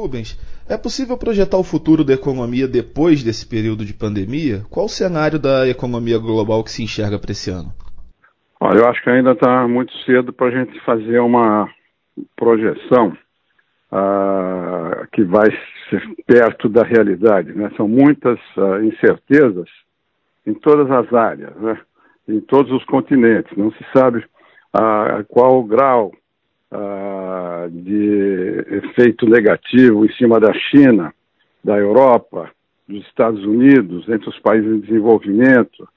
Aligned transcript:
Rubens, 0.00 0.38
é 0.68 0.76
possível 0.76 1.16
projetar 1.18 1.58
o 1.58 1.64
futuro 1.64 2.04
da 2.04 2.14
economia 2.14 2.66
depois 2.66 3.22
desse 3.22 3.46
período 3.46 3.84
de 3.84 3.92
pandemia? 3.92 4.62
Qual 4.70 4.86
o 4.86 4.88
cenário 4.88 5.38
da 5.38 5.68
economia 5.68 6.18
global 6.18 6.64
que 6.64 6.70
se 6.70 6.82
enxerga 6.82 7.18
para 7.18 7.32
esse 7.32 7.50
ano? 7.50 7.72
Olha, 8.58 8.78
eu 8.78 8.88
acho 8.88 9.02
que 9.02 9.10
ainda 9.10 9.32
está 9.32 9.66
muito 9.68 9.92
cedo 10.04 10.32
para 10.32 10.46
a 10.48 10.50
gente 10.50 10.78
fazer 10.80 11.18
uma 11.20 11.68
projeção 12.36 13.16
uh, 13.92 15.06
que 15.12 15.22
vai 15.24 15.50
ser 15.88 16.02
perto 16.26 16.68
da 16.68 16.82
realidade. 16.82 17.52
Né? 17.52 17.70
São 17.76 17.88
muitas 17.88 18.38
uh, 18.56 18.82
incertezas 18.82 19.68
em 20.46 20.54
todas 20.54 20.90
as 20.90 21.12
áreas, 21.12 21.54
né? 21.56 21.78
em 22.28 22.40
todos 22.40 22.72
os 22.72 22.84
continentes. 22.84 23.56
Não 23.56 23.70
se 23.72 23.84
sabe 23.94 24.18
uh, 24.18 25.24
qual 25.28 25.58
o 25.58 25.64
grau 25.64 26.12
de 27.68 28.64
efeito 28.68 29.28
negativo 29.28 30.04
em 30.04 30.12
cima 30.14 30.38
da 30.38 30.52
China, 30.52 31.12
da 31.62 31.76
Europa, 31.76 32.50
dos 32.88 33.04
Estados 33.06 33.44
Unidos, 33.44 34.08
entre 34.08 34.28
os 34.28 34.38
países 34.38 34.70
em 34.70 34.80
desenvolvimento, 34.80 35.88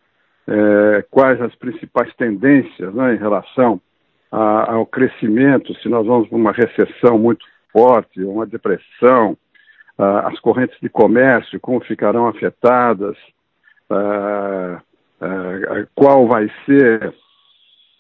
é, 0.48 1.06
quais 1.10 1.42
as 1.42 1.56
principais 1.56 2.14
tendências 2.16 2.94
né, 2.94 3.16
em 3.16 3.18
relação 3.18 3.82
a, 4.32 4.74
ao 4.74 4.86
crescimento, 4.86 5.74
se 5.76 5.90
nós 5.90 6.06
vamos 6.06 6.28
para 6.28 6.38
uma 6.38 6.52
recessão 6.52 7.18
muito 7.18 7.46
forte, 7.72 8.24
uma 8.24 8.46
depressão, 8.46 9.38
as 9.98 10.40
correntes 10.40 10.78
de 10.82 10.90
comércio, 10.90 11.60
como 11.60 11.80
ficarão 11.82 12.28
afetadas, 12.28 13.16
qual 15.96 16.28
vai 16.28 16.52
ser 16.66 17.14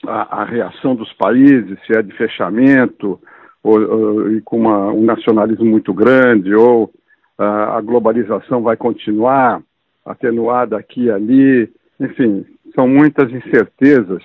a, 0.07 0.41
a, 0.41 0.43
reação 0.43 0.95
dos 0.95 1.11
países, 1.13 1.77
se 1.85 1.97
é 1.97 2.01
de 2.01 2.11
fechamento, 2.13 3.19
ou, 3.63 3.79
ou 3.79 4.41
com 4.43 4.59
uma, 4.59 4.91
um 4.91 5.03
nacionalismo 5.03 5.65
muito 5.65 5.93
grande, 5.93 6.53
ou 6.53 6.91
a 7.37 7.81
globalização 7.81 8.61
vai 8.61 8.77
continuar 8.77 9.61
atenuada 10.05 10.77
aqui 10.77 11.05
e 11.05 11.11
ali, 11.11 11.71
enfim, 11.99 12.45
são 12.75 12.87
muitas 12.87 13.31
incertezas 13.31 14.21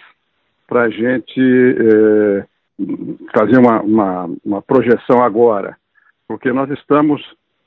para 0.66 0.83
a 0.83 0.91
gente 0.91 1.41
eh, 1.41 2.44
fazer 3.34 3.59
uma, 3.59 3.81
uma, 3.81 4.31
uma, 4.44 4.62
projeção 4.62 5.22
agora, 5.22 5.77
porque 6.27 6.53
nós 6.53 6.70
estamos, 6.70 7.22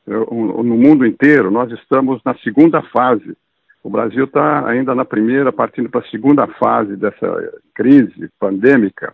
eh, 0.07 0.11
no 0.13 0.77
mundo 0.77 1.05
inteiro, 1.05 1.49
nós 1.49 1.71
estamos 1.71 2.21
na 2.23 2.35
segunda 2.35 2.81
fase. 2.83 3.35
O 3.83 3.89
Brasil 3.89 4.25
está 4.25 4.67
ainda 4.67 4.93
na 4.93 5.03
primeira, 5.03 5.51
partindo 5.51 5.89
para 5.89 6.01
a 6.01 6.09
segunda 6.09 6.45
fase 6.47 6.95
dessa 6.95 7.53
crise 7.73 8.29
pandêmica. 8.39 9.13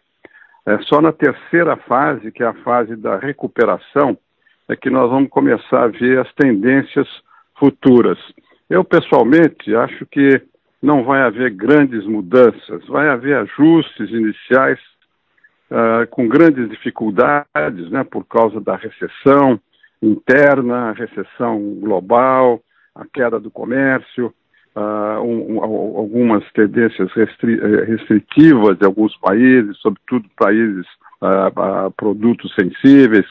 É 0.68 0.78
só 0.80 1.00
na 1.02 1.14
terceira 1.14 1.78
fase, 1.78 2.30
que 2.30 2.44
é 2.44 2.46
a 2.46 2.54
fase 2.56 2.94
da 2.98 3.18
recuperação, 3.18 4.18
é 4.68 4.76
que 4.76 4.90
nós 4.90 5.10
vamos 5.10 5.30
começar 5.30 5.86
a 5.86 5.88
ver 5.88 6.20
as 6.20 6.34
tendências 6.34 7.08
futuras. 7.58 8.20
Eu, 8.70 8.84
pessoalmente, 8.84 9.74
acho 9.74 10.06
que 10.08 10.42
não 10.82 11.06
vai 11.06 11.22
haver 11.22 11.52
grandes 11.52 12.06
mudanças, 12.06 12.86
vai 12.88 13.08
haver 13.08 13.38
ajustes 13.38 14.10
iniciais 14.10 14.78
uh, 15.72 16.06
com 16.10 16.28
grandes 16.28 16.70
dificuldades, 16.70 17.90
né, 17.90 18.04
por 18.04 18.26
causa 18.26 18.60
da 18.60 18.76
recessão 18.76 19.58
interna, 20.02 20.92
recessão 20.92 21.62
global, 21.80 22.62
a 22.94 23.06
queda 23.06 23.40
do 23.40 23.50
comércio, 23.50 24.34
uh, 24.78 25.22
um, 25.22 25.58
um, 25.58 25.64
algumas 25.64 26.44
tendências 26.52 27.12
restri 27.14 27.60
eh, 27.60 27.86
restritivas 27.86 28.78
de 28.78 28.86
alguns 28.86 29.18
países, 29.18 29.76
sobretudo 29.80 30.30
países 30.38 30.86
uh, 31.22 31.92
produtos 31.98 32.54
sensíveis, 32.54 33.26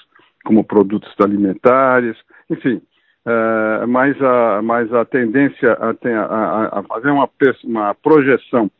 como 0.44 0.64
produtos 0.64 1.12
alimentares, 1.20 2.16
enfim, 2.50 2.82
Uh, 3.28 3.84
mas, 3.88 4.16
a, 4.22 4.62
mas 4.62 4.92
a 4.92 5.04
tendência 5.04 5.72
a, 5.72 5.90
a, 5.90 6.78
a 6.78 6.82
fazer 6.84 7.10
uma, 7.10 7.28
uma, 7.64 7.92
projeção 7.92 8.70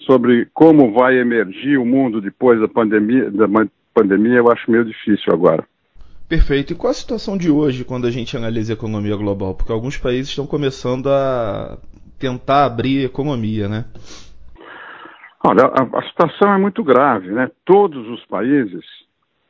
sobre 0.00 0.48
como 0.52 0.92
vai 0.92 1.18
emergir 1.18 1.78
o 1.78 1.86
mundo 1.86 2.20
depois 2.20 2.60
da 2.60 2.66
pandemia, 2.66 3.30
da 3.30 3.46
pandemia 3.94 4.38
eu 4.38 4.50
acho 4.50 4.68
meio 4.68 4.84
difícil 4.84 5.32
agora. 5.32 5.64
Perfeito. 6.28 6.72
E 6.72 6.76
qual 6.76 6.90
a 6.90 6.94
situação 6.94 7.38
de 7.38 7.48
hoje 7.48 7.84
quando 7.84 8.08
a 8.08 8.10
gente 8.10 8.36
analisa 8.36 8.72
a 8.72 8.74
economia 8.74 9.14
global? 9.14 9.54
Porque 9.54 9.70
alguns 9.70 9.96
países 9.96 10.30
estão 10.30 10.48
começando 10.48 11.08
a 11.08 11.78
tentar 12.22 12.66
abrir 12.66 13.04
economia, 13.04 13.68
né? 13.68 13.84
Olha, 15.44 15.64
a, 15.64 15.98
a 15.98 16.02
situação 16.04 16.54
é 16.54 16.58
muito 16.58 16.84
grave, 16.84 17.32
né? 17.32 17.50
Todos 17.64 18.08
os 18.08 18.24
países 18.26 18.84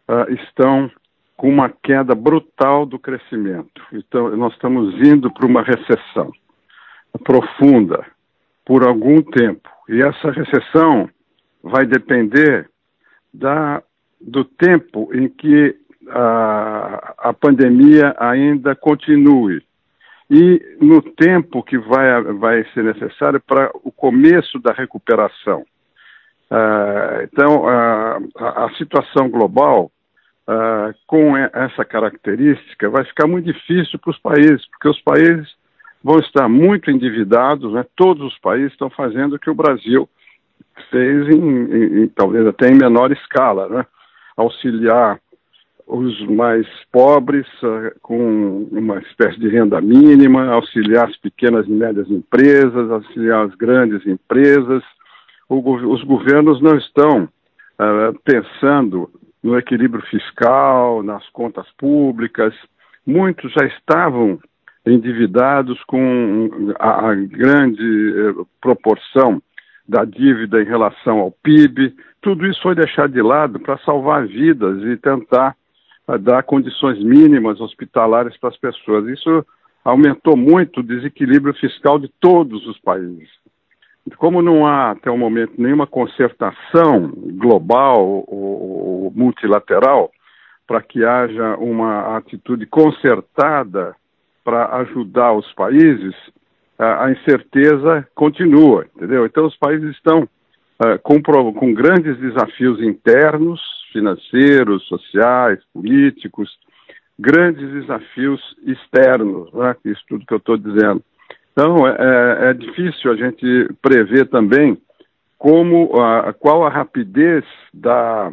uh, 0.09 0.33
estão 0.33 0.91
com 1.37 1.51
uma 1.51 1.69
queda 1.69 2.15
brutal 2.15 2.87
do 2.87 2.99
crescimento. 2.99 3.83
Então, 3.93 4.35
nós 4.37 4.55
estamos 4.55 4.95
indo 5.07 5.31
para 5.31 5.47
uma 5.47 5.63
recessão 5.63 6.33
profunda 7.23 8.07
por 8.65 8.87
algum 8.87 9.21
tempo. 9.21 9.69
E 9.89 10.01
essa 10.01 10.31
recessão 10.31 11.11
vai 11.63 11.85
depender 11.85 12.71
da, 13.35 13.83
do 14.19 14.45
tempo 14.45 15.11
em 15.13 15.29
que 15.29 15.77
a, 16.09 17.15
a 17.19 17.33
pandemia 17.35 18.15
ainda 18.19 18.75
continue 18.75 19.63
e 20.35 20.79
no 20.81 21.03
tempo 21.03 21.63
que 21.63 21.77
vai, 21.77 22.23
vai 22.23 22.65
ser 22.73 22.83
necessário 22.83 23.39
para 23.39 23.71
o 23.85 23.93
começo 23.93 24.59
da 24.61 24.73
recuperação. 24.73 25.61
Uh, 26.51 27.23
então, 27.25 27.69
a, 27.69 28.19
a, 28.39 28.71
situação 28.79 29.29
global 29.29 29.93
uh, 30.49 30.95
com 31.07 31.37
essa 31.37 31.85
característica, 31.85 32.89
vai 32.89 33.05
ficar 33.05 33.27
muito 33.27 33.53
difícil 33.53 33.99
para 33.99 34.11
os 34.11 34.19
países, 34.19 34.67
porque 34.71 34.89
os 34.89 35.01
países 35.03 35.55
vão 36.03 36.17
estar 36.17 36.49
muito 36.49 36.91
endividados, 36.91 37.71
né? 37.71 37.85
todos 37.95 38.33
os 38.33 38.39
países 38.39 38.73
estão 38.73 38.89
fazendo 38.89 39.37
o 39.37 39.39
que 39.39 39.51
o 39.51 39.55
Brasil 39.55 40.09
fez, 40.91 41.29
em, 41.29 41.41
em, 41.41 42.03
em, 42.05 42.09
talvez 42.09 42.47
até 42.47 42.69
em 42.69 42.75
menor 42.75 43.13
escala, 43.13 43.69
né? 43.69 43.87
auxiliar 44.35 45.21
os 45.93 46.27
mais 46.27 46.67
pobres 46.91 47.47
uh, 47.63 47.95
com 48.01 48.67
uma 48.73 48.99
espécie 49.01 49.39
de 49.39 49.49
renda 49.49 49.81
mínima, 49.81 50.47
auxiliar 50.47 51.09
as 51.09 51.17
pequenas 51.19 51.67
e 51.67 51.71
médias 51.71 52.11
empresas, 52.11 52.91
auxiliar 52.91 53.47
as 53.47 53.55
grandes 53.55 54.07
empresas. 54.07 54.83
Os 55.49 56.03
governos 56.05 56.63
não 56.63 56.77
estão 56.79 57.25
uh, 57.25 58.19
pensando 58.25 59.11
no 59.43 59.59
equilíbrio 59.59 60.03
fiscal, 60.07 61.03
nas 61.03 61.29
contas 61.31 61.67
públicas. 61.77 62.55
Muitos 63.07 63.53
já 63.53 63.67
estavam 63.67 64.39
endividados 64.87 65.83
com 65.85 66.73
a, 66.79 67.11
a 67.11 67.15
grande 67.15 67.83
eh, 67.83 68.45
proporção 68.61 69.41
da 69.89 70.05
dívida 70.05 70.61
em 70.61 70.65
relação 70.65 71.19
ao 71.19 71.31
PIB. 71.31 71.95
Tudo 72.21 72.47
isso 72.47 72.61
foi 72.63 72.75
deixado 72.75 73.13
de 73.13 73.23
lado 73.23 73.61
para 73.61 73.79
salvar 73.79 74.27
vidas 74.27 74.83
e 74.85 74.97
tentar 74.97 75.57
dar 76.21 76.43
condições 76.43 77.03
mínimas 77.03 77.61
hospitalares 77.61 78.37
para 78.37 78.51
as 78.51 78.57
pessoas. 78.57 79.07
Isso 79.09 79.45
aumentou 79.85 80.37
muito 80.37 80.81
o 80.81 80.83
desequilíbrio 80.83 81.55
fiscal 81.55 81.99
de 81.99 82.09
todos 82.21 82.67
os 82.67 82.79
países. 82.81 83.29
Como 84.17 84.43
não 84.43 84.67
há 84.67 84.91
até 84.91 85.11
o 85.11 85.17
momento 85.17 85.55
nenhuma 85.59 85.87
concertação 85.87 87.09
global 87.39 88.25
ou, 88.27 89.13
multilateral 89.15 90.11
para 90.67 90.83
que 90.83 91.05
haja 91.05 91.57
uma 91.57 92.17
atitude 92.17 92.67
concertada 92.67 93.95
para 94.45 94.77
ajudar 94.79 95.33
os 95.33 95.53
países, 95.53 96.15
a, 96.79 97.11
incerteza 97.11 98.07
continua, 98.15 98.87
entendeu? 98.97 99.25
Então 99.25 99.47
os 99.47 99.57
países 99.57 99.91
estão 99.91 100.29
com, 101.03 101.23
com 101.53 101.75
grandes 101.75 102.19
desafios 102.19 102.83
internos, 102.83 103.61
financeiros, 103.93 104.87
sociais, 104.89 105.61
políticos, 105.73 106.51
grandes 107.19 107.71
desafios 107.71 108.41
externos, 108.65 109.53
né? 109.53 109.77
isso 109.85 110.03
tudo 110.09 110.27
que 110.27 110.35
eu 110.35 110.39
estou 110.39 110.57
dizendo. 110.57 111.03
Então, 111.53 111.87
é, 111.87 111.97
é, 111.99 112.51
é 112.51 112.55
difícil 112.55 113.13
a 113.13 113.17
gente 113.17 113.69
prever 113.81 114.29
também 114.29 114.79
como, 115.39 116.01
a, 116.01 116.33
qual 116.33 116.65
a 116.65 116.71
rapidez 116.71 117.45
da 117.73 118.33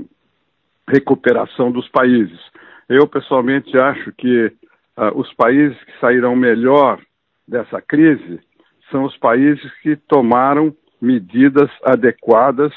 recuperação 0.87 1.71
dos 1.71 1.87
países. 1.89 2.39
Eu, 2.87 3.07
pessoalmente, 3.07 3.77
acho 3.77 4.11
que 4.13 4.47
uh, 4.97 5.15
os 5.15 5.31
países 5.33 5.77
que 5.83 5.99
sairão 5.99 6.35
melhor 6.35 6.99
dessa 7.47 7.81
crise 7.81 8.39
são 8.91 9.03
os 9.03 9.15
países 9.17 9.71
que 9.81 9.95
tomaram 9.95 10.75
medidas 11.01 11.69
adequadas 11.83 12.73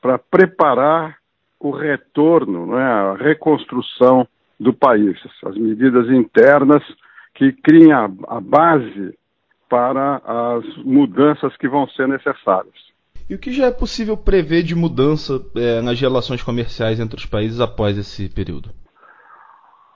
para 0.00 0.18
preparar 0.18 1.19
o 1.60 1.70
retorno, 1.70 2.66
né, 2.66 2.82
a 2.82 3.14
reconstrução 3.14 4.26
do 4.58 4.72
país. 4.72 5.16
As 5.44 5.56
medidas 5.56 6.08
internas 6.10 6.82
que 7.34 7.52
criem 7.52 7.92
a, 7.92 8.10
a 8.28 8.40
base 8.40 9.14
para 9.68 10.20
as 10.24 10.84
mudanças 10.84 11.56
que 11.56 11.68
vão 11.68 11.86
ser 11.90 12.08
necessárias. 12.08 12.74
E 13.28 13.34
o 13.34 13.38
que 13.38 13.52
já 13.52 13.66
é 13.66 13.70
possível 13.70 14.16
prever 14.16 14.64
de 14.64 14.74
mudança 14.74 15.40
é, 15.56 15.80
nas 15.80 16.00
relações 16.00 16.42
comerciais 16.42 16.98
entre 16.98 17.16
os 17.16 17.26
países 17.26 17.60
após 17.60 17.96
esse 17.96 18.28
período? 18.28 18.70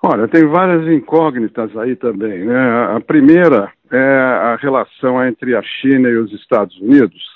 Olha, 0.04 0.28
tem 0.28 0.46
várias 0.46 0.86
incógnitas 0.86 1.76
aí 1.76 1.96
também. 1.96 2.44
Né? 2.44 2.56
A 2.94 3.00
primeira 3.00 3.72
é 3.90 3.98
a 3.98 4.56
relação 4.56 5.26
entre 5.26 5.56
a 5.56 5.62
China 5.62 6.08
e 6.08 6.16
os 6.16 6.32
Estados 6.32 6.78
Unidos. 6.78 7.33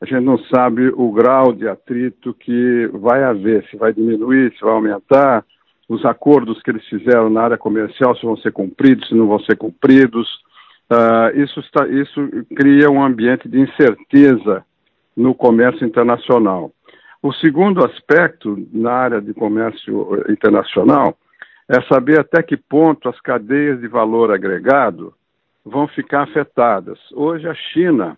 A 0.00 0.04
gente 0.04 0.24
não 0.24 0.38
sabe 0.38 0.88
o 0.88 1.10
grau 1.10 1.52
de 1.52 1.66
atrito 1.66 2.34
que 2.34 2.86
vai 2.92 3.24
haver, 3.24 3.64
se 3.70 3.76
vai 3.76 3.92
diminuir, 3.92 4.52
se 4.52 4.60
vai 4.60 4.74
aumentar, 4.74 5.44
os 5.88 6.04
acordos 6.04 6.60
que 6.62 6.70
eles 6.70 6.86
fizeram 6.86 7.30
na 7.30 7.42
área 7.42 7.56
comercial, 7.56 8.14
se 8.16 8.26
vão 8.26 8.36
ser 8.36 8.52
cumpridos, 8.52 9.08
se 9.08 9.14
não 9.14 9.26
vão 9.26 9.38
ser 9.40 9.56
cumpridos. 9.56 10.28
Uh, 10.90 11.40
isso, 11.40 11.60
está, 11.60 11.86
isso 11.88 12.28
cria 12.54 12.90
um 12.90 13.02
ambiente 13.02 13.48
de 13.48 13.58
incerteza 13.58 14.64
no 15.16 15.34
comércio 15.34 15.86
internacional. 15.86 16.70
O 17.22 17.32
segundo 17.32 17.84
aspecto 17.84 18.68
na 18.72 18.92
área 18.92 19.20
de 19.20 19.32
comércio 19.32 20.24
internacional 20.28 21.16
é 21.68 21.80
saber 21.82 22.20
até 22.20 22.42
que 22.42 22.56
ponto 22.56 23.08
as 23.08 23.20
cadeias 23.20 23.80
de 23.80 23.88
valor 23.88 24.30
agregado 24.30 25.14
vão 25.64 25.88
ficar 25.88 26.22
afetadas. 26.22 26.98
Hoje 27.12 27.48
a 27.48 27.54
China 27.54 28.16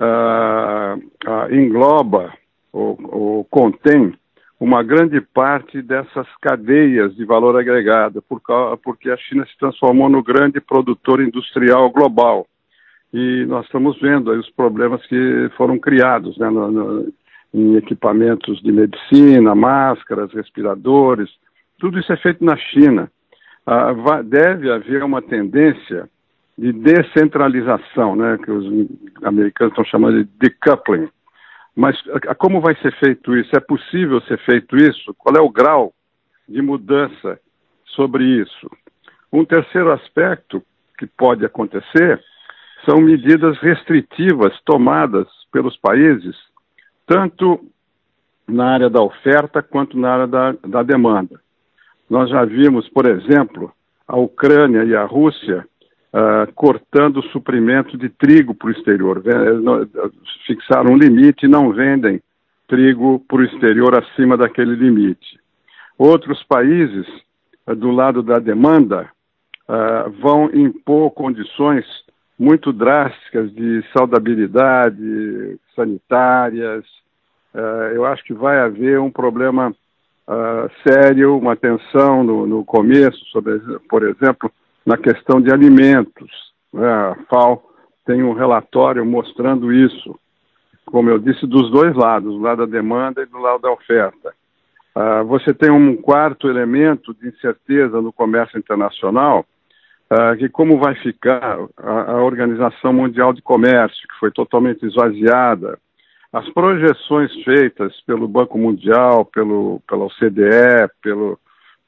uh, 0.00 0.98
uh, 0.98 1.54
engloba 1.54 2.32
ou, 2.72 2.98
ou, 3.02 3.44
contém 3.44 4.14
uma 4.60 4.82
grande 4.82 5.20
parte 5.20 5.80
dessas 5.80 6.26
cadeias 6.40 7.14
de 7.14 7.24
valor 7.24 7.56
agregado, 7.56 8.22
por, 8.22 8.40
porque 8.82 9.10
a 9.10 9.16
China 9.16 9.46
se 9.46 9.56
transformou 9.58 10.08
no 10.08 10.22
grande 10.22 10.60
produtor 10.60 11.20
industrial 11.20 11.90
global. 11.90 12.46
E 13.12 13.44
nós 13.46 13.64
estamos 13.64 13.98
vendo 14.00 14.30
os 14.32 14.50
problemas 14.50 15.04
que 15.06 15.50
foram 15.56 15.78
criados 15.78 16.36
né, 16.38 16.50
no, 16.50 16.70
no, 16.70 17.12
em 17.54 17.76
equipamentos 17.76 18.60
de 18.60 18.72
medicina, 18.72 19.54
máscaras, 19.54 20.32
respiradores, 20.32 21.30
tudo 21.78 21.98
isso 21.98 22.12
é 22.12 22.16
feito 22.16 22.44
na 22.44 22.56
China. 22.56 23.10
Ah, 23.64 23.92
vai, 23.92 24.22
deve 24.22 24.70
haver 24.70 25.02
uma 25.02 25.22
tendência 25.22 26.08
de 26.58 26.72
descentralização, 26.72 28.16
né, 28.16 28.36
que 28.44 28.50
os 28.50 28.66
americanos 29.22 29.72
estão 29.72 29.84
chamando 29.84 30.24
de 30.24 30.30
decoupling. 30.40 31.08
Mas 31.74 31.96
a, 32.08 32.32
a, 32.32 32.34
como 32.34 32.60
vai 32.60 32.74
ser 32.82 32.92
feito 32.98 33.36
isso? 33.36 33.50
É 33.54 33.60
possível 33.60 34.20
ser 34.22 34.38
feito 34.40 34.76
isso? 34.76 35.14
Qual 35.14 35.36
é 35.36 35.40
o 35.40 35.48
grau 35.48 35.94
de 36.48 36.60
mudança 36.60 37.38
sobre 37.86 38.24
isso? 38.24 38.68
Um 39.32 39.44
terceiro 39.44 39.92
aspecto 39.92 40.60
que 40.98 41.06
pode 41.06 41.46
acontecer 41.46 42.20
são 42.84 42.96
medidas 42.96 43.56
restritivas 43.58 44.52
tomadas 44.64 45.28
pelos 45.52 45.76
países, 45.76 46.34
tanto 47.06 47.60
na 48.48 48.72
área 48.72 48.90
da 48.90 49.00
oferta 49.00 49.62
quanto 49.62 49.96
na 49.96 50.10
área 50.10 50.26
da, 50.26 50.52
da 50.66 50.82
demanda. 50.82 51.40
Nós 52.10 52.30
já 52.30 52.44
vimos, 52.44 52.88
por 52.88 53.06
exemplo, 53.06 53.72
a 54.08 54.16
Ucrânia 54.16 54.82
e 54.82 54.96
a 54.96 55.04
Rússia 55.04 55.64
uh, 56.12 56.52
cortando 56.54 57.18
o 57.18 57.28
suprimento 57.28 57.96
de 57.96 58.08
trigo 58.08 58.54
para 58.54 58.68
o 58.68 58.72
exterior. 58.72 59.22
Fixaram 60.46 60.92
um 60.92 60.96
limite 60.96 61.46
e 61.46 61.48
não 61.48 61.72
vendem 61.72 62.20
trigo 62.66 63.20
para 63.26 63.38
o 63.38 63.44
exterior 63.44 63.98
acima 63.98 64.36
daquele 64.36 64.74
limite. 64.74 65.38
Outros 65.96 66.42
países, 66.44 67.06
uh, 67.66 67.74
do 67.74 67.90
lado 67.90 68.22
da 68.22 68.38
demanda, 68.38 69.08
uh, 69.68 70.10
vão 70.20 70.50
impor 70.54 71.10
condições 71.12 71.84
muito 72.38 72.72
drásticas 72.72 73.52
de 73.52 73.84
saudabilidade 73.92 75.58
sanitárias. 75.74 76.84
eu 77.92 78.04
acho 78.04 78.22
que 78.22 78.32
vai 78.32 78.60
haver 78.60 79.00
um 79.00 79.10
problema 79.10 79.74
sério, 80.86 81.36
uma 81.36 81.54
atenção 81.54 82.22
no, 82.22 82.46
no 82.46 82.64
começo, 82.64 83.18
sobre, 83.32 83.58
por 83.88 84.04
exemplo, 84.04 84.52
na 84.88 84.96
questão 84.96 85.38
de 85.38 85.52
alimentos. 85.52 86.30
Né? 86.72 86.88
A 86.88 87.14
FAO 87.28 87.62
tem 88.06 88.22
um 88.22 88.32
relatório 88.32 89.04
mostrando 89.04 89.70
isso, 89.70 90.18
como 90.86 91.10
eu 91.10 91.18
disse, 91.18 91.46
dos 91.46 91.70
dois 91.70 91.94
lados, 91.94 92.32
do 92.32 92.40
lado 92.40 92.66
da 92.66 92.72
demanda 92.72 93.22
e 93.22 93.26
do 93.26 93.38
lado 93.38 93.60
da 93.60 93.70
oferta. 93.70 94.32
Uh, 94.96 95.26
você 95.26 95.52
tem 95.52 95.70
um 95.70 95.94
quarto 95.94 96.48
elemento 96.48 97.14
de 97.14 97.28
incerteza 97.28 98.00
no 98.00 98.10
comércio 98.10 98.58
internacional, 98.58 99.44
uh, 100.10 100.34
que 100.38 100.48
como 100.48 100.78
vai 100.78 100.94
ficar 100.94 101.58
a, 101.76 102.12
a, 102.12 102.22
Organização 102.22 102.90
Mundial 102.94 103.34
de 103.34 103.42
Comércio, 103.42 104.08
que 104.08 104.18
foi 104.18 104.30
totalmente 104.30 104.86
esvaziada, 104.86 105.78
as 106.32 106.48
projeções 106.48 107.30
feitas 107.44 107.92
pelo 108.06 108.26
Banco 108.26 108.56
Mundial, 108.56 109.26
pelo, 109.26 109.82
pela 109.86 110.06
OCDE, 110.06 110.90
pelo, 111.02 111.38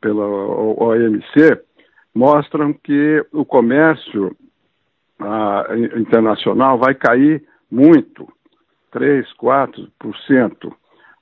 pela 0.02 0.24
OMC, 0.24 1.58
mostram 2.14 2.72
que 2.72 3.24
o 3.32 3.44
comércio 3.44 4.36
ah, 5.18 5.66
internacional 5.96 6.78
vai 6.78 6.94
cair 6.94 7.44
muito, 7.70 8.28
3, 8.90 9.26
4%. 9.34 10.72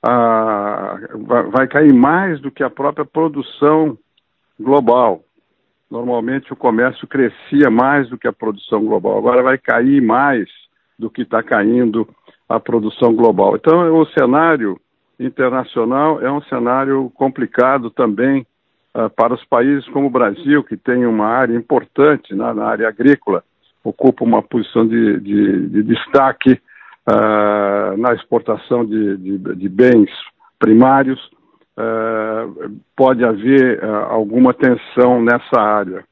Ah, 0.02 0.96
vai 1.50 1.67
cair 1.67 1.93
mais 1.93 2.40
do 2.40 2.50
que 2.50 2.62
a 2.62 2.70
própria 2.70 3.05
produção 3.05 3.99
global. 4.58 5.25
Normalmente 5.90 6.52
o 6.52 6.56
comércio 6.56 7.06
crescia 7.06 7.70
mais 7.70 8.08
do 8.08 8.19
que 8.19 8.29
a 8.29 8.32
produção 8.32 8.84
global, 8.84 9.19
agora 9.19 9.43
vai 9.43 9.58
cair 9.58 10.02
mais 10.02 10.49
do 10.99 11.11
que 11.11 11.23
está 11.23 11.43
caindo 11.43 12.08
a 12.49 12.58
produção 12.58 13.14
global. 13.14 13.56
Então, 13.56 13.99
o 13.99 14.06
cenário 14.06 14.81
internacional 15.19 16.20
é 16.20 16.31
um 16.31 16.43
cenário 16.43 17.11
complicado 17.14 17.91
também 17.91 18.46
para 19.17 19.35
os 19.35 19.45
países 19.45 19.87
como 19.91 20.06
o 20.06 20.11
Brasil, 20.11 20.65
que 20.65 20.77
tem 20.77 21.06
uma 21.06 21.27
área 21.27 21.55
importante 21.55 22.35
na, 22.35 22.53
na 22.55 22.67
área 22.67 22.89
agrícola, 22.89 23.45
ocupa 23.85 24.25
uma 24.25 24.43
posição 24.43 24.87
de, 24.87 25.21
de, 25.21 25.69
de 25.69 25.83
destaque 25.83 26.53
uh, 26.53 27.97
na 27.97 28.15
exportação 28.15 28.85
de, 28.85 29.17
de 29.56 29.69
bens 29.69 30.11
primários. 30.59 31.21
Uh, 31.79 32.77
pode 32.97 33.25
haver 33.25 33.85
alguma 33.85 34.53
tensão 34.53 35.23
nessa 35.23 35.61
área. 35.61 36.05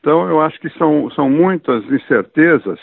Então, 0.00 0.28
eu 0.28 0.40
acho 0.40 0.60
que 0.60 0.68
são, 0.78 1.10
são 1.12 1.30
muitas 1.30 1.84
incertezas 1.84 2.78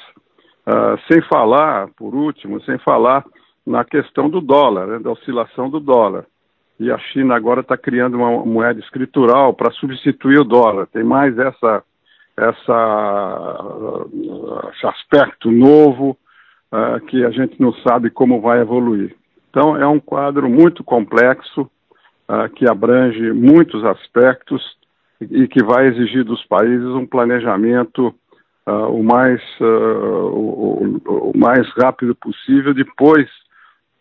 Uh, 0.66 0.96
sem 1.12 1.22
falar, 1.24 1.90
por 1.98 2.16
último, 2.16 2.62
sem 2.62 2.78
falar 2.78 3.26
na 3.68 3.84
questão 3.84 4.30
do 4.30 4.40
dólar, 4.40 4.88
né, 4.88 5.00
da 5.00 5.12
oscilação 5.12 5.70
do 5.70 5.78
dólar. 5.78 6.26
E 6.84 6.92
a 6.92 6.98
China 6.98 7.34
agora 7.34 7.62
está 7.62 7.78
criando 7.78 8.18
uma 8.18 8.46
moeda 8.46 8.78
escritural 8.82 9.54
para 9.54 9.72
substituir 9.72 10.38
o 10.38 10.44
dólar. 10.44 10.86
Tem 10.88 11.02
mais 11.02 11.38
essa, 11.40 11.82
essa, 12.36 13.58
uh, 13.64 14.70
esse 14.74 14.86
aspecto 14.86 15.50
novo 15.50 16.18
uh, 16.74 17.00
que 17.06 17.24
a 17.24 17.30
gente 17.30 17.56
não 17.62 17.74
sabe 17.88 18.10
como 18.10 18.42
vai 18.42 18.60
evoluir. 18.60 19.16
Então, 19.50 19.78
é 19.78 19.88
um 19.88 20.00
quadro 20.00 20.50
muito 20.50 20.84
complexo, 20.84 21.70
que 22.56 22.68
abrange 22.68 23.32
muitos 23.34 23.84
aspectos 23.86 24.62
e 25.20 25.48
que 25.48 25.64
vai 25.64 25.88
exigir 25.88 26.24
dos 26.24 26.44
países 26.46 26.88
um 26.88 27.06
planejamento 27.06 28.16
uh, 28.68 28.88
o, 28.90 29.04
mais, 29.04 29.42
uh, 29.60 29.64
o, 29.64 31.02
o, 31.06 31.32
o, 31.32 31.38
mais 31.38 31.70
rápido 31.78 32.16
possível 32.16 32.74
depois 32.74 33.30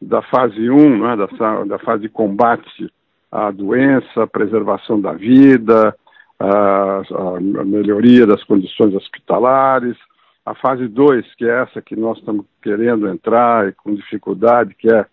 da 0.03 0.23
fase 0.23 0.71
1, 0.71 0.99
né, 0.99 1.17
da, 1.17 1.65
da 1.65 1.79
fase 1.79 2.03
de 2.03 2.09
combate 2.09 2.93
à 3.31 3.51
doença, 3.51 4.27
preservação 4.27 5.01
da 5.01 5.13
vida, 5.13 5.97
a, 6.39 7.03
a 7.39 7.65
melhoria 7.65 8.27
das 8.27 8.43
condições 8.45 8.95
hospitalares. 8.95 9.97
A 10.45 10.55
fase 10.55 10.89
2, 10.89 11.35
que 11.37 11.45
é 11.45 11.63
essa 11.63 11.81
que 11.81 11.95
nós 11.95 12.19
estamos 12.19 12.45
querendo 12.61 13.09
entrar 13.09 13.69
e 13.69 13.73
com 13.73 13.95
dificuldade, 13.95 14.75
que 14.75 14.93
é 14.93 15.07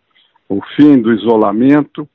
o 0.49 0.59
fim 0.75 0.99
do 0.99 1.13
isolamento. 1.13 2.09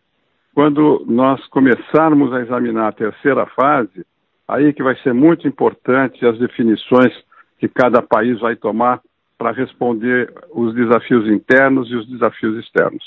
Quando 0.52 1.04
nós 1.06 1.44
começarmos 1.46 2.32
a 2.32 2.40
examinar 2.40 2.88
a 2.88 2.92
terceira 2.92 3.46
fase, 3.46 4.04
Aí 4.46 4.72
que 4.72 4.82
vai 4.82 4.96
ser 4.98 5.14
muito 5.14 5.48
importante 5.48 6.24
as 6.24 6.38
definições 6.38 7.12
que 7.58 7.68
cada 7.68 8.02
país 8.02 8.38
vai 8.40 8.54
tomar 8.54 9.00
para 9.44 9.52
responder 9.52 10.32
os 10.54 10.74
desafios 10.74 11.28
internos 11.28 11.90
e 11.90 11.96
os 11.96 12.08
desafios 12.08 12.56
externos. 12.64 13.04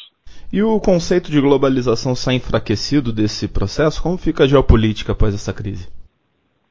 E 0.53 0.62
o 0.62 0.79
conceito 0.79 1.32
de 1.32 1.41
globalização 1.41 2.13
sai 2.15 2.36
enfraquecido 2.36 3.12
desse 3.12 3.48
processo? 3.48 4.03
Como 4.03 4.20
fica 4.20 4.44
a 4.44 4.48
geopolítica 4.48 5.13
após 5.13 5.34
essa 5.34 5.51
crise? 5.51 5.89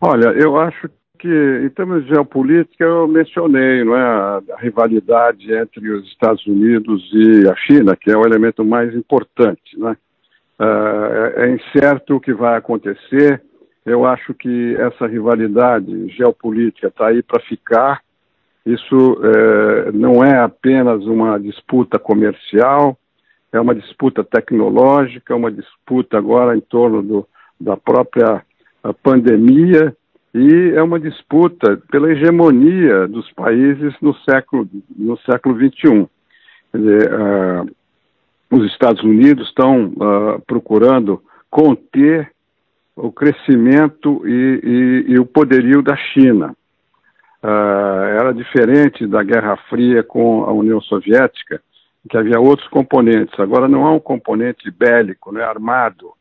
Olha, 0.01 0.29
eu 0.41 0.57
acho 0.57 0.89
que, 1.19 1.63
em 1.65 1.69
termos 1.71 2.05
de 2.05 2.11
geopolítica, 2.11 2.85
eu 2.85 3.09
mencionei 3.09 3.83
não 3.83 3.97
é, 3.97 4.03
a, 4.03 4.41
rivalidade 4.61 5.53
entre 5.53 5.91
os 5.91 6.07
Estados 6.07 6.47
Unidos 6.47 7.03
e 7.13 7.49
a 7.49 7.57
China, 7.57 7.97
que 8.01 8.09
é 8.09 8.17
o 8.17 8.25
elemento 8.25 8.65
mais 8.65 8.95
importante. 8.95 9.77
Né? 9.77 9.97
Uh, 10.61 11.41
é 11.41 11.51
incerto 11.51 12.15
o 12.15 12.21
que 12.21 12.33
vai 12.33 12.57
acontecer. 12.57 13.43
Eu 13.85 14.07
acho 14.07 14.33
que 14.33 14.77
essa 14.77 15.09
rivalidade 15.09 16.09
geopolítica 16.11 16.87
está 16.87 17.09
aí 17.09 17.21
para 17.21 17.43
ficar. 17.43 18.06
Isso 18.67 19.21
é, 19.23 19.93
não 19.93 20.25
é 20.25 20.41
apenas 20.41 21.07
uma 21.07 21.39
disputa 21.39 21.99
comercial, 21.99 22.99
é 23.53 23.61
uma 23.61 23.75
disputa 23.75 24.25
tecnológica, 24.25 25.37
uma 25.37 25.53
disputa 25.53 26.19
agora 26.19 26.57
em 26.57 26.61
torno 26.61 27.01
do, 27.01 27.29
da 27.61 27.77
própria 27.77 28.43
pandemia 29.03 29.97
e 30.35 30.73
é 30.75 30.83
uma 30.83 31.01
disputa 31.01 31.81
pela 31.91 32.11
hegemonia 32.11 33.09
dos 33.09 33.31
países 33.33 33.95
no 34.03 34.15
século 34.29 34.69
no 34.95 35.17
século 35.21 35.55
21. 35.55 36.07
Quer 36.71 36.79
dizer, 36.79 37.11
uh, 37.15 37.71
os 38.51 38.71
Estados 38.71 39.03
Unidos 39.03 39.49
estão 39.49 39.87
uh, 39.87 40.43
procurando 40.47 41.23
conter 41.51 42.31
o 42.95 43.11
crescimento 43.11 44.27
e, 44.27 45.07
e, 45.09 45.13
e, 45.13 45.19
o 45.19 45.27
poderio 45.27 45.83
da 45.83 45.97
China. 45.97 46.55
Uh, 47.43 48.19
era 48.19 48.33
diferente 48.33 49.07
da 49.07 49.23
Guerra 49.23 49.57
Fria 49.69 50.03
com 50.03 50.45
a 50.45 50.53
União 50.53 50.81
Soviética, 50.81 51.61
que 52.09 52.17
havia 52.17 52.41
outros 52.41 52.67
componentes. 52.69 53.39
Agora 53.39 53.69
não 53.69 53.87
é 53.87 53.91
um 53.91 54.01
componente 54.01 54.71
bélico, 54.71 55.33
não 55.33 55.41
é 55.41 55.45
armado, 55.45 56.13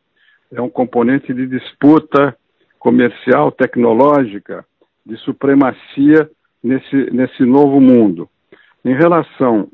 é 0.52 0.62
um 0.62 0.70
componente 0.70 1.34
de 1.34 1.48
disputa 1.48 2.36
comercial, 2.80 3.52
tecnológica, 3.52 4.66
de 5.06 5.18
supremacia 5.18 6.30
nesse, 6.64 6.96
nesse 7.12 7.44
novo 7.44 7.80
mundo. 7.80 8.30
Em 8.84 8.94
relação 8.94 9.70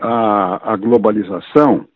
à, 0.00 0.72
à 0.72 0.76
globalização, 0.76 1.86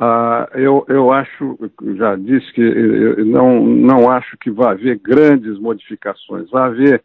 uh, 0.00 0.58
eu, 0.58 0.84
eu 0.88 1.12
acho, 1.12 1.58
já 1.96 2.16
disse 2.16 2.52
que 2.52 3.24
não, 3.24 3.64
não 3.64 4.10
acho 4.10 4.36
que 4.38 4.50
vai 4.50 4.72
haver 4.72 4.98
grandes 4.98 5.58
modificações, 5.58 6.50
vai 6.50 6.68
haver 6.68 7.02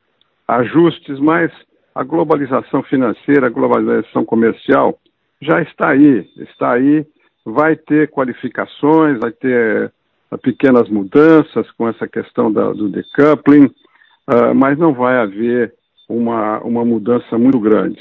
ajustes, 0.48 1.20
mas 1.20 1.52
a 1.94 2.04
globalização 2.04 2.82
financeira, 2.84 3.48
a 3.48 3.50
globalização 3.50 4.26
comercial 4.26 4.98
já 5.42 5.62
está 5.62 5.90
aí, 5.90 6.30
está 6.38 6.74
aí, 6.74 7.06
vai 7.46 7.76
ter 7.76 8.10
qualificações, 8.10 9.20
vai 9.20 9.32
ter 9.32 9.92
uh, 10.32 10.38
pequenas 10.38 10.88
mudanças 10.90 11.70
com 11.72 11.90
essa 11.90 12.08
questão 12.08 12.52
da, 12.52 12.72
do 12.72 12.90
decoupling, 12.90 13.66
uh, 13.66 14.54
mas 14.56 14.78
não 14.78 14.94
vai 14.94 15.18
haver 15.18 15.74
uma, 16.08 16.60
uma 16.60 16.86
mudança 16.86 17.38
muito 17.38 17.60
grande. 17.60 18.00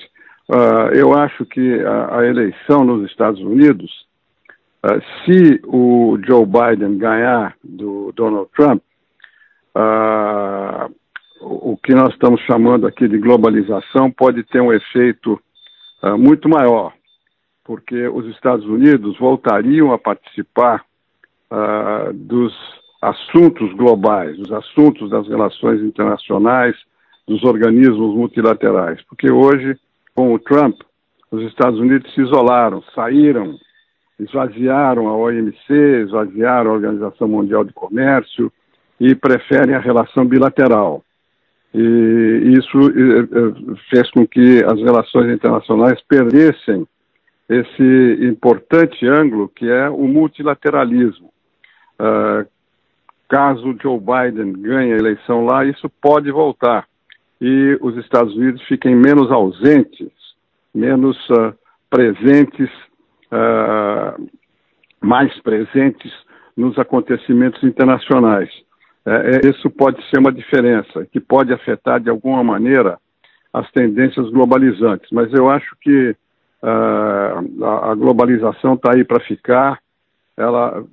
Uh, 0.49 0.92
eu 0.94 1.14
acho 1.14 1.47
que 1.47 1.80
a, 1.80 2.18
a, 2.18 2.26
eleição 2.26 2.85
nos 2.85 3.09
Estados 3.09 3.40
Unidos, 3.40 4.09
se 5.25 5.61
o 5.64 6.18
Joe 6.26 6.44
Biden 6.44 6.97
ganhar 6.99 7.54
do 7.62 8.12
Donald 8.16 8.49
Trump, 8.56 8.82
o 11.40 11.76
que 11.76 11.94
nós 11.94 12.11
estamos 12.11 12.40
chamando 12.42 12.87
aqui 12.87 13.09
de 13.09 13.18
globalização 13.18 14.11
pode 14.11 14.42
ter 14.44 14.61
um 14.61 14.73
efeito 14.73 15.40
muito 16.18 16.49
maior 16.49 16.92
porque 17.70 18.09
os 18.09 18.26
Estados 18.26 18.66
Unidos 18.66 19.16
voltariam 19.16 19.92
a 19.92 19.99
participar 19.99 20.85
uh, 21.52 22.12
dos 22.12 22.52
assuntos 23.00 23.73
globais, 23.75 24.37
dos 24.37 24.50
assuntos 24.52 25.09
das 25.09 25.28
relações 25.28 25.80
internacionais, 25.80 26.75
dos 27.28 27.44
organismos 27.44 28.16
multilaterais. 28.16 29.00
Porque 29.09 29.30
hoje, 29.30 29.78
com 30.16 30.35
o 30.35 30.38
Trump, 30.40 30.80
os 31.30 31.42
Estados 31.44 31.78
Unidos 31.78 32.12
se 32.12 32.20
isolaram, 32.20 32.82
saíram, 32.92 33.56
esvaziaram 34.18 35.06
a 35.06 35.16
OMC, 35.16 35.73
esvaziaram 36.06 36.73
a 36.73 36.75
Organização 36.75 37.28
Mundial 37.28 37.64
de 37.64 37.73
Comércio 37.73 38.52
e 38.99 39.14
preferem 39.14 39.76
a 39.76 39.80
relação 39.80 40.26
bilateral. 40.26 41.04
E 41.72 42.54
isso 42.58 42.78
eh, 42.78 43.20
eh, 43.20 43.76
fez 43.90 44.10
com 44.10 44.26
que 44.26 44.62
as 44.64 44.80
relações 44.80 45.32
internacionais 45.32 46.00
perdessem 46.08 46.86
esse 47.48 48.18
importante 48.24 49.06
ângulo 49.06 49.48
que 49.48 49.68
é 49.68 49.88
o 49.88 50.06
multilateralismo. 50.06 51.32
Uh, 52.00 52.46
caso 53.28 53.76
Joe 53.82 53.98
Biden 53.98 54.52
ganhe 54.52 54.92
a 54.92 54.96
eleição 54.96 55.44
lá, 55.44 55.64
isso 55.64 55.90
pode 56.00 56.30
voltar 56.30 56.86
e 57.40 57.78
os 57.80 57.96
Estados 57.96 58.36
Unidos 58.36 58.62
fiquem 58.66 58.94
menos 58.94 59.30
ausentes, 59.32 60.12
menos 60.74 61.16
uh, 61.30 61.54
presentes, 61.88 62.70
uh, 63.32 64.30
mais 65.00 65.36
presentes 65.40 66.12
nos 66.56 66.78
acontecimentos 66.78 67.62
internacionais. 67.64 68.50
É, 69.07 69.49
isso 69.49 69.71
pode 69.71 70.02
ser 70.11 70.19
uma 70.19 70.33
diferença, 70.33 71.07
que 71.07 71.19
pode 71.19 71.52
afetar 71.52 72.00
de 72.00 72.11
alguma 72.11 72.45
maneira 72.45 72.99
as 73.52 73.71
tendências 73.73 74.28
globalizantes. 74.30 75.09
Mas 75.11 75.33
eu 75.33 75.49
acho 75.49 75.76
que 75.80 76.16
Uh, 76.62 77.64
a, 77.64 77.92
a, 77.92 77.95
globalização 77.95 78.75
está 78.75 78.92
aí 78.92 79.02
para 79.02 79.19
ficar, 79.21 79.80
ela 80.37 80.85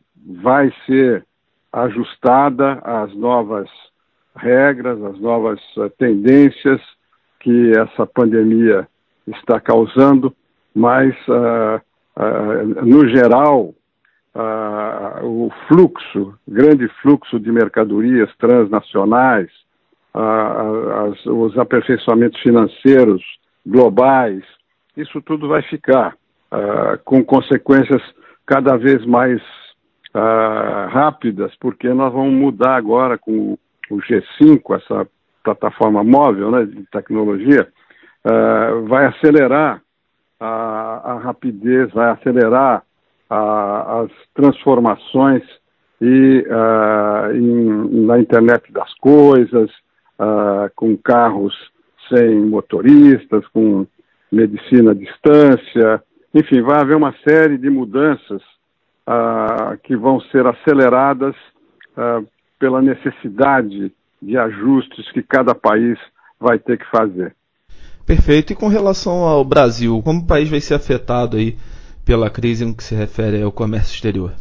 vai 0.41 0.73
ser 0.85 1.25
ajustada 1.73 2.79
às 2.85 3.13
novas 3.13 3.69
regras, 4.33 5.01
às 5.03 5.19
novas 5.19 5.59
uh, 5.75 5.89
tendências 5.97 6.79
que 7.41 7.73
essa 7.77 8.05
pandemia 8.05 8.87
está 9.27 9.59
causando, 9.59 10.33
mas, 10.73 11.13
uh, 11.27 11.81
no 12.85 13.05
geral, 13.09 13.73
o 15.23 15.49
fluxo, 15.67 16.37
grande 16.47 16.87
fluxo 17.01 17.39
de 17.39 17.51
mercadorias 17.51 18.29
transnacionais, 18.37 19.49
as, 20.13 21.25
os 21.25 21.57
aperfeiçoamentos 21.57 22.39
financeiros 22.41 23.23
globais, 23.65 24.43
isso 24.95 25.21
tudo 25.21 25.47
vai 25.47 25.61
ficar 25.63 26.15
uh, 26.51 26.97
com 27.03 27.23
consequências 27.23 28.01
cada 28.45 28.77
vez 28.77 29.05
mais 29.05 29.41
rápidas, 30.89 31.53
porque 31.59 31.87
nós 31.89 32.11
vamos 32.11 32.33
mudar 32.33 32.75
agora 32.75 33.19
com 33.19 33.55
o 33.91 33.97
G5, 33.97 34.75
essa 34.75 35.07
plataforma 35.43 36.03
móvel 36.03 36.49
né, 36.49 36.65
de 36.65 36.83
tecnologia, 36.87 37.67
vai 38.87 39.05
acelerar 39.05 39.79
a, 40.39 41.11
a, 41.11 41.19
rapidez, 41.19 41.91
vai 41.91 42.09
acelerar 42.09 42.83
as 43.29 44.09
transformações 44.33 45.43
e 46.01 46.45
em, 47.33 48.05
na 48.05 48.19
internet 48.19 48.71
das 48.71 48.93
coisas, 48.95 49.69
com 50.75 50.95
carros 50.97 51.53
sem 52.09 52.39
motoristas, 52.39 53.45
com 53.47 53.85
medicina 54.31 54.91
à 54.91 54.93
distância, 54.93 56.03
enfim, 56.33 56.61
vai 56.61 56.79
haver 56.79 56.95
uma 56.95 57.13
série 57.27 57.57
de 57.57 57.69
mudanças 57.69 58.41
que 59.83 59.95
vão 59.95 60.19
ser 60.21 60.45
aceleradas 60.45 61.35
pela 62.59 62.81
necessidade 62.81 63.91
de 64.21 64.37
ajustes 64.37 65.11
que 65.11 65.21
cada 65.21 65.53
país 65.53 65.97
vai 66.39 66.59
ter 66.59 66.77
que 66.77 66.85
fazer. 66.89 67.35
Perfeito. 68.05 68.53
E 68.53 68.55
com 68.55 68.67
relação 68.67 69.25
ao 69.25 69.43
Brasil, 69.43 70.01
como 70.03 70.21
o 70.21 70.27
país 70.27 70.49
vai 70.49 70.61
ser 70.61 70.75
afetado 70.75 71.37
aí 71.37 71.55
pela 72.07 72.29
crise 72.29 72.65
no 72.65 72.73
que 72.73 72.83
se 72.83 72.95
refere 72.95 73.41
ao 73.41 73.51
comércio 73.51 73.93
exterior? 73.93 74.31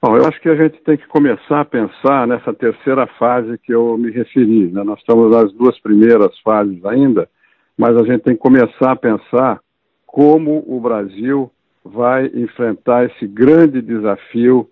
Bom, 0.00 0.16
eu 0.16 0.24
acho 0.24 0.40
que 0.40 0.48
a 0.48 0.54
gente 0.54 0.80
tem 0.84 0.96
que 0.96 1.06
começar 1.08 1.60
a 1.60 1.64
pensar 1.64 2.26
nessa 2.28 2.54
terceira 2.54 3.06
fase 3.18 3.58
que 3.58 3.74
eu 3.74 3.98
me 3.98 4.10
referi. 4.12 4.70
Né? 4.70 4.84
Nós 4.84 5.00
estamos 5.00 5.32
nas 5.32 5.52
duas 5.52 5.78
primeiras 5.80 6.38
fases 6.40 6.84
ainda, 6.84 7.28
mas 7.76 7.96
a 7.96 8.04
gente 8.04 8.22
tem 8.22 8.34
que 8.34 8.40
começar 8.40 8.92
a 8.92 8.96
pensar 8.96 9.60
como 10.06 10.64
o 10.66 10.80
Brasil 10.80 11.50
vai 11.84 12.26
enfrentar 12.26 13.06
esse 13.06 13.26
grande 13.26 13.82
desafio 13.82 14.68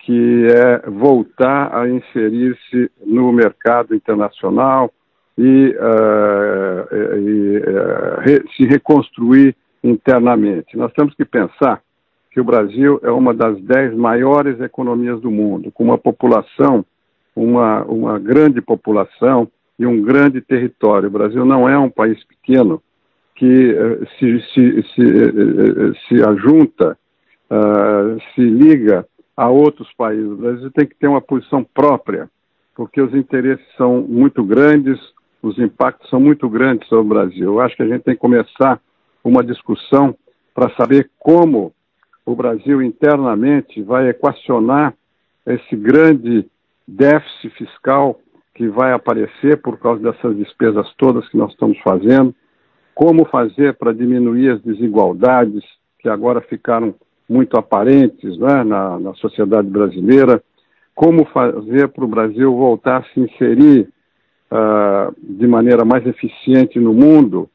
que 0.00 0.46
é 0.46 0.90
voltar 0.90 1.74
a 1.74 1.88
inserir-se 1.88 2.90
no 3.06 3.32
mercado 3.32 3.94
internacional 3.94 4.92
e, 5.38 5.76
uh, 5.78 6.96
e 7.16 7.56
uh, 7.58 8.20
re, 8.20 8.42
se 8.56 8.64
reconstruir 8.64 9.56
internamente. 9.82 10.76
Nós 10.76 10.92
temos 10.92 11.14
que 11.14 11.24
pensar 11.24 11.82
que 12.30 12.40
o 12.40 12.44
Brasil 12.44 13.00
é 13.02 13.10
uma 13.10 13.34
das 13.34 13.60
dez 13.62 13.94
maiores 13.94 14.60
economias 14.60 15.20
do 15.20 15.30
mundo, 15.30 15.70
com 15.72 15.84
uma 15.84 15.98
população, 15.98 16.84
uma, 17.34 17.82
uma 17.84 18.18
grande 18.18 18.60
população, 18.60 19.48
e 19.82 19.86
um 19.86 20.00
grande 20.00 20.40
território. 20.40 21.08
O 21.08 21.12
Brasil 21.12 21.44
não 21.44 21.68
é 21.68 21.76
um 21.76 21.90
país 21.90 22.22
pequeno 22.24 22.80
que 23.34 23.72
uh, 23.72 24.06
se, 24.18 24.40
se, 24.52 24.82
se, 24.94 25.02
uh, 25.02 25.94
se 26.06 26.22
ajunta, 26.22 26.96
uh, 27.50 28.20
se 28.34 28.42
liga 28.42 29.04
a 29.36 29.48
outros 29.48 29.92
países. 29.94 30.30
O 30.30 30.36
Brasil 30.36 30.70
tem 30.70 30.86
que 30.86 30.94
ter 30.94 31.08
uma 31.08 31.20
posição 31.20 31.64
própria, 31.64 32.30
porque 32.76 33.00
os 33.00 33.12
interesses 33.14 33.66
são 33.76 34.02
muito 34.02 34.44
grandes, 34.44 34.98
os 35.42 35.58
impactos 35.58 36.08
são 36.08 36.20
muito 36.20 36.48
grandes 36.48 36.86
sobre 36.88 37.04
o 37.04 37.08
Brasil. 37.08 37.44
Eu 37.44 37.60
acho 37.60 37.74
que 37.74 37.82
a 37.82 37.88
gente 37.88 38.02
tem 38.02 38.14
que 38.14 38.20
começar 38.20 38.80
uma 39.24 39.42
discussão 39.42 40.14
para 40.54 40.70
saber 40.76 41.10
como 41.18 41.72
o 42.24 42.34
Brasil 42.34 42.82
internamente 42.82 43.82
vai 43.82 44.08
equacionar 44.08 44.94
esse 45.46 45.74
grande 45.76 46.46
déficit 46.86 47.50
fiscal 47.56 48.20
que 48.54 48.68
vai 48.68 48.92
aparecer 48.92 49.60
por 49.60 49.78
causa 49.78 50.02
dessas 50.02 50.36
despesas 50.36 50.86
todas 50.96 51.28
que 51.28 51.36
nós 51.36 51.50
estamos 51.52 51.78
fazendo, 51.80 52.34
como 52.94 53.24
fazer 53.24 53.74
para 53.74 53.92
diminuir 53.92 54.50
as 54.50 54.62
desigualdades 54.62 55.64
que 55.98 56.08
agora 56.08 56.40
ficaram 56.42 56.94
muito 57.28 57.56
aparentes 57.56 58.38
né, 58.38 58.62
na, 58.62 58.98
na 58.98 59.14
sociedade 59.14 59.68
brasileira, 59.68 60.42
como 60.94 61.24
fazer 61.26 61.88
para 61.88 62.04
o 62.04 62.08
Brasil 62.08 62.54
voltar 62.54 62.98
a 62.98 63.04
se 63.04 63.20
inserir 63.20 63.88
uh, 64.50 65.14
de 65.18 65.46
maneira 65.46 65.84
mais 65.84 66.06
eficiente 66.06 66.78
no 66.78 66.92
mundo, 66.92 67.48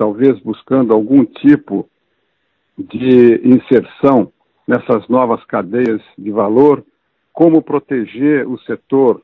talvez 0.00 0.40
buscando 0.40 0.94
algum 0.94 1.26
tipo 1.26 1.86
de 2.78 3.38
inserção 3.44 4.32
nessas 4.66 5.06
novas 5.08 5.44
cadeias 5.44 6.00
de 6.16 6.30
valor, 6.30 6.82
como 7.34 7.60
proteger 7.60 8.48
o 8.48 8.58
setor 8.60 9.20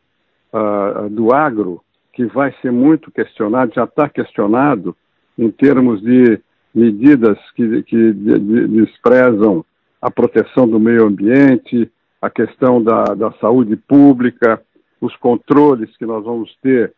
uh, 0.53 1.09
do 1.09 1.33
agro, 1.33 1.81
que 2.13 2.27
vai 2.27 2.55
ser 2.61 2.71
muito 2.71 3.11
questionado, 3.11 3.73
já 3.75 3.85
está 3.85 4.07
questionado, 4.07 4.95
em 5.39 5.51
termos 5.51 6.03
de 6.03 6.39
medidas 6.75 7.39
que, 7.55 7.83
que 7.85 8.13
desprezam 8.13 9.65
a 10.03 10.11
proteção 10.11 10.69
do 10.69 10.79
meio 10.79 11.07
ambiente, 11.07 11.91
a 12.21 12.29
questão 12.29 12.83
da, 12.83 13.03
da 13.15 13.33
saúde 13.41 13.77
pública, 13.77 14.61
os 15.01 15.17
controles 15.17 15.97
que 15.97 16.05
nós 16.05 16.23
vamos 16.23 16.55
ter 16.61 16.93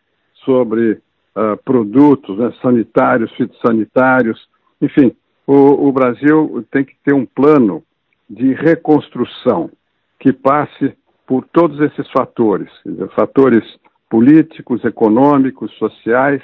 sobre 0.45 1.01
uh, 1.39 1.57
produtos 1.65 2.37
né, 2.39 2.53
sanitários, 2.61 3.33
fitossanitários, 3.33 4.49
enfim, 4.81 5.15
o, 5.47 5.89
o 5.89 5.93
Brasil 5.93 6.67
tem 6.71 6.85
que 6.85 6.95
ter 7.05 7.15
um 7.15 7.25
plano 7.25 7.83
de 8.29 8.53
reconstrução 8.53 9.71
que 10.19 10.33
passe 10.33 10.95
por 11.27 11.47
todos 11.47 11.81
esses 11.81 12.11
fatores, 12.11 12.71
fatores 13.15 13.65
políticos, 14.11 14.85
econômicos, 14.85 15.73
sociais 15.79 16.43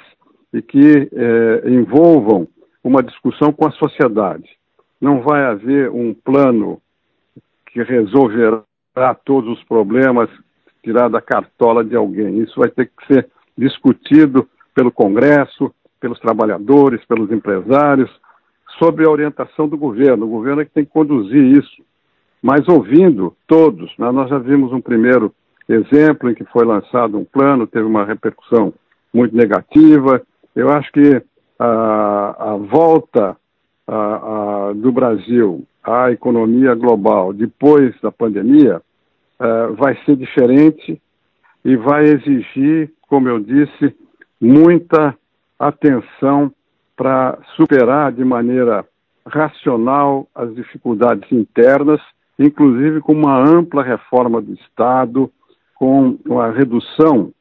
e 0.53 0.61
que 0.61 1.09
eh, 1.11 1.63
envolvam 1.65 2.47
uma 2.83 3.01
discussão 3.01 3.51
com 3.51 3.67
a 3.67 3.71
sociedade. 3.71 4.47
Não 5.01 5.21
vai 5.21 5.43
haver 5.43 5.89
um 5.89 6.13
plano 6.13 6.79
que 7.65 7.81
resolverá 7.83 8.63
todos 9.25 9.57
os 9.57 9.63
problemas 9.65 10.29
tirar 10.83 11.09
da 11.09 11.19
cartola 11.19 11.83
de 11.83 11.95
alguém. 11.95 12.39
Isso 12.39 12.59
vai 12.59 12.69
ter 12.69 12.85
que 12.85 13.13
ser 13.13 13.27
discutido 13.57 14.47
pelo 14.75 14.91
Congresso, 14.91 15.73
pelos 15.99 16.19
trabalhadores, 16.19 17.03
pelos 17.05 17.31
empresários, 17.31 18.11
sob 18.77 19.03
a 19.03 19.09
orientação 19.09 19.67
do 19.67 19.77
governo. 19.77 20.25
O 20.25 20.29
governo 20.29 20.61
é 20.61 20.65
que 20.65 20.71
tem 20.71 20.85
que 20.85 20.91
conduzir 20.91 21.43
isso. 21.57 21.81
Mas 22.43 22.67
ouvindo 22.67 23.35
todos, 23.47 23.91
né, 23.97 24.11
nós 24.11 24.29
já 24.29 24.37
vimos 24.37 24.71
um 24.71 24.81
primeiro 24.81 25.33
exemplo 25.67 26.29
em 26.29 26.35
que 26.35 26.43
foi 26.45 26.63
lançado 26.63 27.17
um 27.17 27.25
plano, 27.25 27.65
teve 27.65 27.85
uma 27.85 28.05
repercussão 28.05 28.73
muito 29.11 29.35
negativa. 29.35 30.21
Eu 30.55 30.69
acho 30.69 30.91
que 30.91 31.23
a, 31.57 32.51
a 32.51 32.57
volta 32.57 33.35
a, 33.87 34.69
a, 34.69 34.73
do 34.73 34.91
Brasil 34.91 35.65
à 35.83 36.11
economia 36.11 36.75
global 36.75 37.31
depois 37.31 37.95
da 38.01 38.11
pandemia 38.11 38.81
uh, 39.39 39.73
vai 39.75 39.97
ser 40.05 40.15
diferente 40.15 41.01
e 41.63 41.75
vai 41.75 42.03
exigir, 42.03 42.91
como 43.07 43.27
eu 43.27 43.39
disse, 43.39 43.95
muita 44.39 45.15
atenção 45.57 46.51
para 46.95 47.37
superar 47.55 48.11
de 48.11 48.23
maneira 48.23 48.85
racional 49.25 50.27
as 50.35 50.53
dificuldades 50.53 51.29
internas, 51.31 52.01
inclusive 52.37 53.01
com 53.01 53.13
uma 53.13 53.37
ampla 53.37 53.83
reforma 53.83 54.41
do 54.41 54.53
Estado, 54.53 55.31
com 55.73 56.17
a 56.39 56.51
redução 56.51 57.31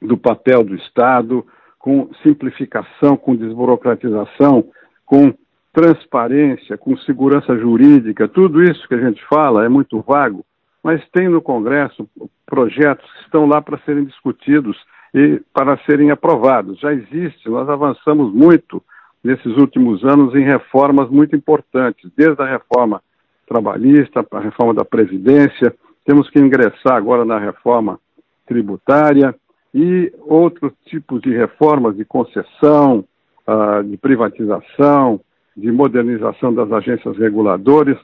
do 0.00 0.16
papel 0.16 0.62
do 0.62 0.74
Estado, 0.74 1.44
com 1.78 2.08
simplificação, 2.22 3.16
com 3.16 3.34
desburocratização, 3.34 4.64
com 5.04 5.34
transparência, 5.72 6.76
com 6.76 6.96
segurança 6.98 7.56
jurídica, 7.56 8.26
tudo 8.28 8.62
isso 8.62 8.86
que 8.88 8.94
a 8.94 9.00
gente 9.00 9.24
fala 9.26 9.64
é 9.64 9.68
muito 9.68 10.00
vago, 10.00 10.44
mas 10.82 11.06
tem 11.10 11.28
no 11.28 11.42
Congresso 11.42 12.08
projetos 12.46 13.08
que 13.12 13.24
estão 13.24 13.46
lá 13.46 13.60
para 13.60 13.78
serem 13.78 14.04
discutidos 14.04 14.76
e 15.18 15.42
para 15.52 15.76
serem 15.78 16.12
aprovados. 16.12 16.78
Já 16.78 16.92
existe, 16.92 17.48
nós 17.48 17.68
avançamos 17.68 18.32
muito 18.32 18.80
nesses 19.22 19.56
últimos 19.56 20.04
anos 20.04 20.32
em 20.34 20.44
reformas 20.44 21.10
muito 21.10 21.34
importantes, 21.34 22.08
desde 22.16 22.40
a 22.40 22.46
reforma 22.46 23.02
trabalhista, 23.48 24.24
a 24.30 24.38
reforma 24.38 24.72
da 24.72 24.84
Previdência, 24.84 25.74
temos 26.04 26.30
que 26.30 26.38
ingressar 26.38 26.94
agora 26.94 27.24
na 27.24 27.38
reforma 27.38 27.98
tributária 28.46 29.34
e 29.74 30.12
outros 30.20 30.72
tipos 30.86 31.20
de 31.20 31.30
reformas 31.36 31.96
de 31.96 32.04
concessão, 32.04 33.04
uh, 33.46 33.82
de 33.82 33.96
privatização, 33.96 35.20
de 35.56 35.72
modernização 35.72 36.54
das 36.54 36.70
agências 36.70 37.16
reguladoras. 37.18 37.98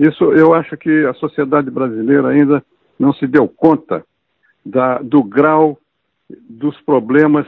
Isso 0.00 0.24
eu 0.32 0.54
acho 0.54 0.76
que 0.78 1.04
a 1.04 1.12
sociedade 1.14 1.70
brasileira 1.70 2.28
ainda 2.28 2.64
não 2.98 3.12
se 3.12 3.26
deu 3.26 3.46
conta 3.46 4.02
da, 4.64 4.98
do 4.98 5.22
grau 5.22 5.78
dos 6.28 6.78
problemas, 6.82 7.46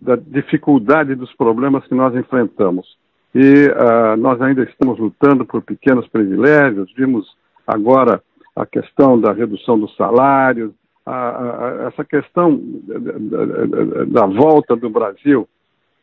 da 0.00 0.16
dificuldade 0.16 1.14
dos 1.14 1.32
problemas 1.34 1.86
que 1.86 1.94
nós 1.94 2.14
enfrentamos. 2.14 2.96
E 3.34 3.66
uh, 3.68 4.16
nós 4.18 4.40
ainda 4.42 4.62
estamos 4.62 4.98
lutando 4.98 5.44
por 5.44 5.62
pequenos 5.62 6.06
privilégios, 6.08 6.92
vimos 6.94 7.34
agora 7.66 8.22
a 8.54 8.66
questão 8.66 9.18
da 9.18 9.32
redução 9.32 9.78
dos 9.78 9.94
salários, 9.96 10.72
a, 11.04 11.14
a, 11.14 11.88
essa 11.88 12.04
questão 12.04 12.60
da, 12.86 14.04
da 14.04 14.26
volta 14.26 14.76
do 14.76 14.90
Brasil 14.90 15.48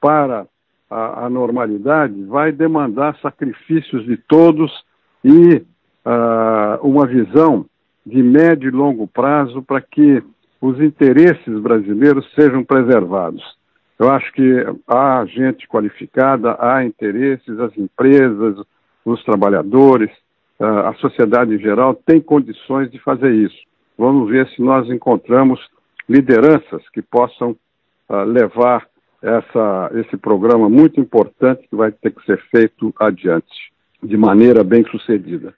para 0.02 0.47
a, 0.89 1.25
a, 1.25 1.30
normalidade 1.30 2.23
vai 2.23 2.52
demandar 2.52 3.15
sacrifícios 3.21 4.06
de 4.06 4.17
todos 4.17 4.71
e 5.23 5.56
uh, 5.56 6.82
uma 6.82 7.06
visão 7.06 7.65
de 8.06 8.23
médio 8.23 8.69
e 8.69 8.71
longo 8.71 9.08
prazo 9.08 9.62
para 9.62 9.82
que 9.82 10.23
os 10.62 10.80
interesses 10.80 11.60
brasileiros 11.60 12.30
sejam 12.34 12.63
preservados. 12.63 13.43
Eu 13.98 14.10
acho 14.10 14.32
que 14.34 14.65
há 14.88 15.26
gente 15.26 15.67
qualificada, 15.67 16.56
há 16.60 16.84
interesses, 16.86 17.60
as 17.60 17.78
empresas, 17.78 18.58
os 19.04 19.24
trabalhadores, 19.24 20.10
a 20.60 20.93
sociedade 20.95 21.56
em 21.56 21.60
geral 21.60 21.93
tem 21.93 22.19
condições 22.19 22.91
de 22.91 23.00
fazer 23.00 23.32
isso. 23.34 23.58
Vamos 23.98 24.30
ver 24.30 24.48
se 24.50 24.62
nós 24.62 24.89
encontramos 24.89 25.60
lideranças 26.08 26.88
que 26.93 27.02
possam 27.02 27.56
levar 28.28 28.88
essa, 29.22 29.91
esse 29.95 30.17
programa 30.17 30.69
muito 30.69 31.00
importante 31.00 31.67
que 31.67 31.76
vai 31.76 31.91
ter 31.91 32.12
que 32.12 32.26
ser 32.26 32.41
feito 32.50 32.93
adiante, 33.00 33.72
de 34.02 34.17
maneira 34.17 34.63
bem 34.63 34.84
sucedida. 34.86 35.54